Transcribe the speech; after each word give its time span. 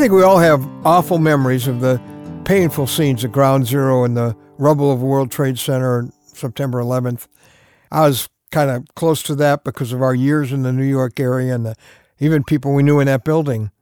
think 0.00 0.14
we 0.14 0.22
all 0.22 0.38
have 0.38 0.66
awful 0.86 1.18
memories 1.18 1.66
of 1.66 1.80
the 1.80 2.00
painful 2.46 2.86
scenes 2.86 3.22
at 3.22 3.32
Ground 3.32 3.66
Zero 3.66 4.02
and 4.02 4.16
the 4.16 4.34
rubble 4.56 4.90
of 4.90 5.02
World 5.02 5.30
Trade 5.30 5.58
Center 5.58 5.98
on 5.98 6.12
September 6.24 6.80
11th. 6.80 7.28
I 7.92 8.08
was 8.08 8.30
kind 8.50 8.70
of 8.70 8.86
close 8.94 9.22
to 9.24 9.34
that 9.34 9.62
because 9.62 9.92
of 9.92 10.00
our 10.00 10.14
years 10.14 10.52
in 10.52 10.62
the 10.62 10.72
New 10.72 10.86
York 10.86 11.20
area 11.20 11.54
and 11.54 11.66
the, 11.66 11.74
even 12.18 12.44
people 12.44 12.72
we 12.72 12.82
knew 12.82 12.98
in 12.98 13.08
that 13.08 13.24
building. 13.24 13.72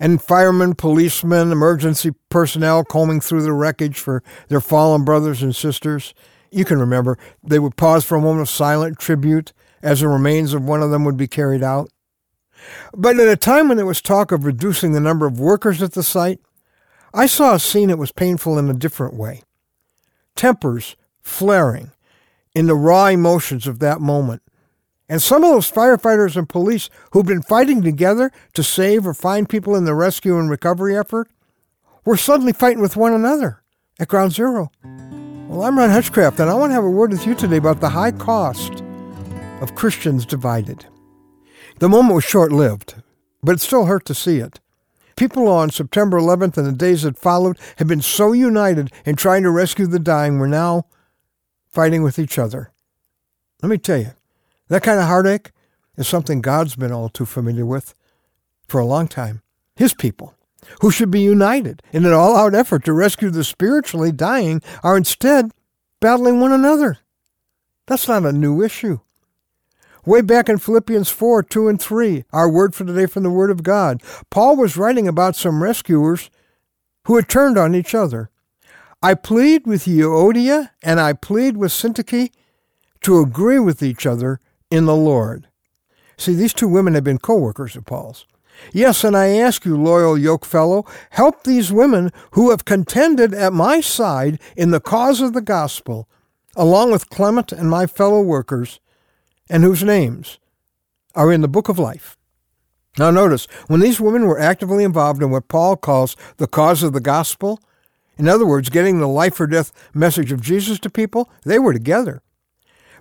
And 0.00 0.20
firemen, 0.20 0.74
policemen, 0.74 1.52
emergency 1.52 2.10
personnel 2.30 2.82
combing 2.82 3.20
through 3.20 3.42
the 3.42 3.52
wreckage 3.52 4.00
for 4.00 4.24
their 4.48 4.60
fallen 4.60 5.04
brothers 5.04 5.40
and 5.40 5.54
sisters. 5.54 6.14
You 6.50 6.64
can 6.64 6.80
remember 6.80 7.16
they 7.44 7.60
would 7.60 7.76
pause 7.76 8.04
for 8.04 8.16
a 8.16 8.20
moment 8.20 8.40
of 8.40 8.48
silent 8.48 8.98
tribute 8.98 9.52
as 9.84 10.00
the 10.00 10.08
remains 10.08 10.52
of 10.52 10.64
one 10.64 10.82
of 10.82 10.90
them 10.90 11.04
would 11.04 11.16
be 11.16 11.28
carried 11.28 11.62
out. 11.62 11.90
But 12.94 13.18
at 13.18 13.28
a 13.28 13.36
time 13.36 13.68
when 13.68 13.76
there 13.76 13.86
was 13.86 14.02
talk 14.02 14.32
of 14.32 14.44
reducing 14.44 14.92
the 14.92 15.00
number 15.00 15.26
of 15.26 15.40
workers 15.40 15.82
at 15.82 15.92
the 15.92 16.02
site, 16.02 16.40
I 17.14 17.26
saw 17.26 17.54
a 17.54 17.60
scene 17.60 17.88
that 17.88 17.96
was 17.98 18.12
painful 18.12 18.58
in 18.58 18.68
a 18.68 18.74
different 18.74 19.14
way. 19.14 19.42
Tempers 20.36 20.96
flaring 21.20 21.92
in 22.54 22.66
the 22.66 22.74
raw 22.74 23.06
emotions 23.06 23.66
of 23.66 23.78
that 23.78 24.00
moment. 24.00 24.42
And 25.08 25.22
some 25.22 25.42
of 25.42 25.50
those 25.50 25.70
firefighters 25.70 26.36
and 26.36 26.48
police 26.48 26.90
who'd 27.12 27.26
been 27.26 27.42
fighting 27.42 27.82
together 27.82 28.30
to 28.54 28.62
save 28.62 29.06
or 29.06 29.14
find 29.14 29.48
people 29.48 29.74
in 29.74 29.84
the 29.84 29.94
rescue 29.94 30.38
and 30.38 30.50
recovery 30.50 30.96
effort 30.96 31.28
were 32.04 32.16
suddenly 32.16 32.52
fighting 32.52 32.82
with 32.82 32.96
one 32.96 33.14
another 33.14 33.62
at 33.98 34.08
Ground 34.08 34.32
Zero. 34.32 34.70
Well, 35.48 35.62
I'm 35.62 35.78
Ron 35.78 35.90
Hutchcraft, 35.90 36.40
and 36.40 36.50
I 36.50 36.54
want 36.54 36.70
to 36.70 36.74
have 36.74 36.84
a 36.84 36.90
word 36.90 37.10
with 37.10 37.26
you 37.26 37.34
today 37.34 37.56
about 37.56 37.80
the 37.80 37.88
high 37.88 38.12
cost 38.12 38.82
of 39.62 39.74
Christians 39.74 40.26
divided. 40.26 40.84
The 41.78 41.88
moment 41.88 42.14
was 42.14 42.24
short 42.24 42.50
lived, 42.50 42.96
but 43.42 43.52
it 43.52 43.60
still 43.60 43.84
hurt 43.84 44.04
to 44.06 44.14
see 44.14 44.38
it. 44.38 44.58
People 45.16 45.46
on 45.48 45.70
September 45.70 46.18
11th 46.18 46.56
and 46.56 46.66
the 46.66 46.72
days 46.72 47.02
that 47.02 47.16
followed 47.16 47.58
had 47.76 47.86
been 47.86 48.02
so 48.02 48.32
united 48.32 48.92
in 49.04 49.14
trying 49.14 49.44
to 49.44 49.50
rescue 49.50 49.86
the 49.86 49.98
dying 49.98 50.38
were 50.38 50.48
now 50.48 50.86
fighting 51.72 52.02
with 52.02 52.18
each 52.18 52.38
other. 52.38 52.72
Let 53.62 53.68
me 53.68 53.78
tell 53.78 53.98
you, 53.98 54.12
that 54.68 54.82
kind 54.82 54.98
of 54.98 55.06
heartache 55.06 55.52
is 55.96 56.08
something 56.08 56.40
God's 56.40 56.76
been 56.76 56.92
all 56.92 57.08
too 57.08 57.26
familiar 57.26 57.66
with 57.66 57.94
for 58.66 58.80
a 58.80 58.86
long 58.86 59.06
time. 59.08 59.42
His 59.76 59.94
people, 59.94 60.34
who 60.80 60.90
should 60.90 61.10
be 61.10 61.20
united 61.20 61.82
in 61.92 62.04
an 62.04 62.12
all 62.12 62.36
out 62.36 62.54
effort 62.54 62.84
to 62.84 62.92
rescue 62.92 63.30
the 63.30 63.44
spiritually 63.44 64.10
dying, 64.10 64.62
are 64.82 64.96
instead 64.96 65.52
battling 66.00 66.40
one 66.40 66.52
another. 66.52 66.98
That's 67.86 68.08
not 68.08 68.24
a 68.24 68.32
new 68.32 68.62
issue. 68.62 68.98
Way 70.08 70.22
back 70.22 70.48
in 70.48 70.56
Philippians 70.56 71.10
4 71.10 71.42
2 71.42 71.68
and 71.68 71.78
3, 71.78 72.24
our 72.32 72.48
word 72.48 72.74
for 72.74 72.86
today 72.86 73.04
from 73.04 73.24
the 73.24 73.30
Word 73.30 73.50
of 73.50 73.62
God, 73.62 74.02
Paul 74.30 74.56
was 74.56 74.74
writing 74.74 75.06
about 75.06 75.36
some 75.36 75.62
rescuers 75.62 76.30
who 77.04 77.16
had 77.16 77.28
turned 77.28 77.58
on 77.58 77.74
each 77.74 77.94
other. 77.94 78.30
I 79.02 79.12
plead 79.12 79.66
with 79.66 79.84
Euodia 79.84 80.70
and 80.82 80.98
I 80.98 81.12
plead 81.12 81.58
with 81.58 81.72
Syntyche 81.72 82.30
to 83.02 83.20
agree 83.20 83.58
with 83.58 83.82
each 83.82 84.06
other 84.06 84.40
in 84.70 84.86
the 84.86 84.96
Lord. 84.96 85.46
See, 86.16 86.32
these 86.32 86.54
two 86.54 86.68
women 86.68 86.94
have 86.94 87.04
been 87.04 87.18
co 87.18 87.36
workers 87.36 87.76
of 87.76 87.84
Paul's. 87.84 88.24
Yes, 88.72 89.04
and 89.04 89.14
I 89.14 89.26
ask 89.36 89.66
you, 89.66 89.76
loyal 89.76 90.16
yoke 90.16 90.46
fellow, 90.46 90.86
help 91.10 91.44
these 91.44 91.70
women 91.70 92.12
who 92.30 92.48
have 92.48 92.64
contended 92.64 93.34
at 93.34 93.52
my 93.52 93.82
side 93.82 94.40
in 94.56 94.70
the 94.70 94.80
cause 94.80 95.20
of 95.20 95.34
the 95.34 95.42
gospel, 95.42 96.08
along 96.56 96.92
with 96.92 97.10
Clement 97.10 97.52
and 97.52 97.68
my 97.68 97.86
fellow 97.86 98.22
workers 98.22 98.80
and 99.48 99.62
whose 99.62 99.82
names 99.82 100.38
are 101.14 101.32
in 101.32 101.40
the 101.40 101.48
book 101.48 101.68
of 101.68 101.78
life. 101.78 102.16
Now, 102.98 103.10
notice, 103.10 103.46
when 103.68 103.80
these 103.80 104.00
women 104.00 104.26
were 104.26 104.40
actively 104.40 104.84
involved 104.84 105.22
in 105.22 105.30
what 105.30 105.48
Paul 105.48 105.76
calls 105.76 106.16
the 106.36 106.48
cause 106.48 106.82
of 106.82 106.92
the 106.92 107.00
gospel, 107.00 107.60
in 108.16 108.28
other 108.28 108.46
words, 108.46 108.68
getting 108.68 108.98
the 108.98 109.06
life 109.06 109.40
or 109.40 109.46
death 109.46 109.72
message 109.94 110.32
of 110.32 110.40
Jesus 110.40 110.80
to 110.80 110.90
people, 110.90 111.30
they 111.44 111.58
were 111.58 111.72
together. 111.72 112.22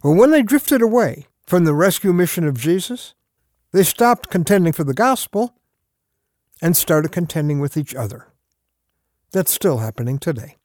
But 0.03 0.11
when 0.11 0.29
they 0.29 0.43
drifted 0.43 0.81
away 0.81 1.25
from 1.47 1.65
the 1.65 1.73
rescue 1.73 2.13
mission 2.13 2.47
of 2.47 2.59
Jesus, 2.59 3.15
they 3.71 3.83
stopped 3.83 4.29
contending 4.29 4.73
for 4.73 4.83
the 4.83 4.93
gospel 4.93 5.55
and 6.61 6.77
started 6.77 7.11
contending 7.11 7.59
with 7.59 7.75
each 7.75 7.95
other. 7.95 8.27
That's 9.31 9.51
still 9.51 9.79
happening 9.79 10.19
today. 10.19 10.57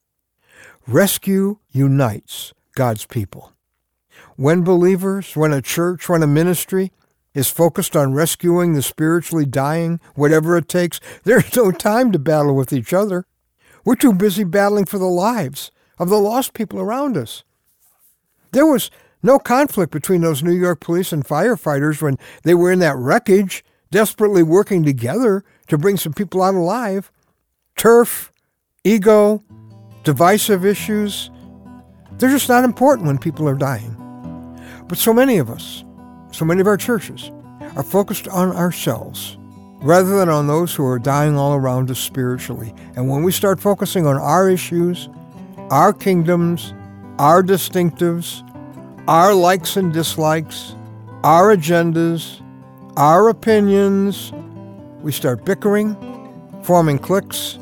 Rescue 0.87 1.59
unites 1.71 2.53
God's 2.75 3.07
people. 3.07 3.53
When 4.37 4.63
believers, 4.63 5.37
when 5.37 5.53
a 5.53 5.63
church, 5.63 6.09
when 6.09 6.23
a 6.23 6.27
ministry 6.27 6.93
is 7.35 7.49
focused 7.49 7.97
on 7.97 8.13
rescuing 8.13 8.73
the 8.73 8.83
spiritually 8.83 9.47
dying, 9.47 10.01
whatever 10.15 10.57
it 10.57 10.69
takes, 10.69 11.01
there's 11.25 11.57
no 11.57 11.71
time 11.71 12.13
to 12.13 12.19
battle 12.19 12.55
with 12.55 12.73
each 12.73 12.93
other. 12.93 13.27
We're 13.85 13.97
too 13.97 14.13
busy 14.13 14.45
battling 14.45 14.85
for 14.85 14.99
the 14.99 15.07
lives 15.07 15.71
of 15.99 16.09
the 16.09 16.19
lost 16.19 16.55
people 16.55 16.81
around 16.81 17.17
us. 17.17 17.45
There 18.53 18.67
was 18.67 18.91
no 19.23 19.39
conflict 19.39 19.93
between 19.93 20.21
those 20.21 20.43
New 20.43 20.53
York 20.53 20.81
police 20.81 21.13
and 21.13 21.25
firefighters 21.25 22.03
when 22.03 22.19
they 22.43 22.55
were 22.55 22.73
in 22.73 22.81
that 22.81 22.97
wreckage, 22.97 23.65
desperately 23.91 24.43
working 24.43 24.83
together 24.83 25.45
to 25.69 25.79
bring 25.79 25.97
some 25.97 26.13
people 26.13 26.43
out 26.43 26.55
alive. 26.55 27.11
Turf, 27.77 28.33
ego, 28.85 29.43
divisive 30.05 30.65
issues, 30.65 31.31
they're 32.19 32.31
just 32.31 32.49
not 32.49 32.65
important 32.65 33.07
when 33.07 33.19
people 33.19 33.49
are 33.49 33.55
dying. 33.55 34.02
But 34.93 34.99
so 34.99 35.15
many 35.15 35.39
of 35.39 35.49
us, 35.49 35.85
so 36.33 36.45
many 36.45 36.61
of 36.61 36.67
our 36.67 36.77
churches, 36.77 37.33
are 37.77 37.83
focused 37.83 38.29
on 38.29 38.55
ourselves 38.55 39.39
rather 39.81 40.19
than 40.19 40.29
on 40.29 40.49
those 40.49 40.75
who 40.75 40.85
are 40.85 40.99
dying 40.99 41.35
all 41.35 41.55
around 41.55 41.91
us 41.91 41.99
spiritually. 41.99 42.75
And 42.95 43.09
when 43.09 43.23
we 43.23 43.33
start 43.33 43.59
focusing 43.59 44.07
on 44.07 44.17
our 44.17 44.51
issues, 44.51 45.09
our 45.71 45.95
kingdoms, 45.95 46.75
our 47.19 47.43
distinctives, 47.43 48.47
our 49.09 49.33
likes 49.33 49.79
and 49.79 49.95
dislikes, 49.95 50.75
our 51.25 51.57
agendas, 51.57 52.43
our 52.99 53.31
opinions, 53.31 54.31
we 55.01 55.11
start 55.11 55.47
bickering, 55.47 55.97
forming 56.65 56.99
cliques, 56.99 57.59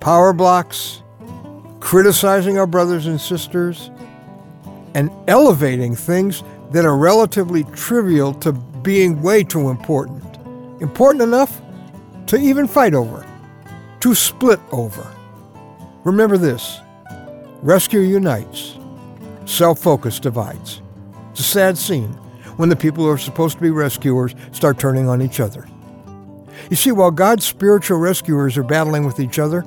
power 0.00 0.34
blocks, 0.34 1.02
criticizing 1.80 2.58
our 2.58 2.66
brothers 2.66 3.06
and 3.06 3.18
sisters, 3.18 3.90
and 4.94 5.10
elevating 5.28 5.94
things 5.94 6.42
that 6.72 6.84
are 6.84 6.96
relatively 6.96 7.64
trivial 7.64 8.34
to 8.34 8.52
being 8.52 9.22
way 9.22 9.42
too 9.42 9.70
important. 9.70 10.24
Important 10.80 11.22
enough 11.22 11.60
to 12.26 12.36
even 12.36 12.66
fight 12.66 12.94
over, 12.94 13.26
to 14.00 14.14
split 14.14 14.60
over. 14.70 15.06
Remember 16.04 16.36
this 16.38 16.80
rescue 17.62 18.00
unites, 18.00 18.78
self 19.46 19.78
focus 19.78 20.20
divides. 20.20 20.80
It's 21.30 21.40
a 21.40 21.42
sad 21.44 21.78
scene 21.78 22.12
when 22.56 22.68
the 22.68 22.76
people 22.76 23.04
who 23.04 23.10
are 23.10 23.18
supposed 23.18 23.56
to 23.56 23.62
be 23.62 23.70
rescuers 23.70 24.34
start 24.52 24.78
turning 24.78 25.08
on 25.08 25.22
each 25.22 25.40
other. 25.40 25.66
You 26.70 26.76
see, 26.76 26.92
while 26.92 27.10
God's 27.10 27.44
spiritual 27.44 27.98
rescuers 27.98 28.58
are 28.58 28.62
battling 28.62 29.06
with 29.06 29.20
each 29.20 29.38
other, 29.38 29.64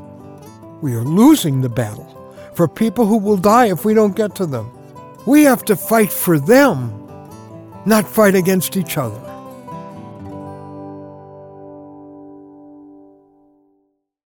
we 0.81 0.94
are 0.94 1.03
losing 1.03 1.62
the 1.62 1.69
battle 1.69 2.07
for 2.53 2.68
people 2.68 3.06
who 3.06 3.18
will 3.18 3.38
die 3.38 3.68
if 3.68 3.85
we 3.85 3.94
don't 3.94 4.16
get 4.16 4.35
to 4.35 4.45
them. 4.45 4.72
We 5.25 5.43
have 5.43 5.63
to 5.65 5.75
fight 5.75 6.11
for 6.11 6.39
them, 6.39 6.91
not 7.85 8.07
fight 8.07 8.35
against 8.35 8.75
each 8.75 8.97
other. 8.97 9.31